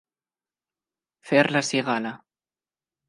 Fer 1.31 1.43
la 1.57 1.63
cigala. 1.71 2.15